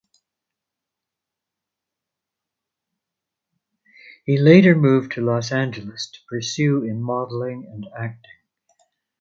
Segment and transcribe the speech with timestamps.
[4.25, 8.39] He later moved to Los Angeles to pursue in modeling and acting.